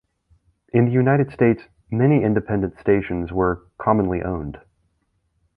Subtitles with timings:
[0.73, 4.57] In the United States, many independent stations were commonly owned.